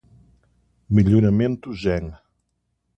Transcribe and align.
Melhoramento 0.89 1.69
gen 1.71 2.05